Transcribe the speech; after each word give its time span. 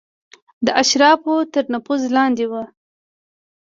د 0.65 0.67
اشرافو 0.81 1.35
تر 1.53 1.63
نفوذ 1.73 2.01
لاندې 2.15 2.45
وه. 2.51 2.63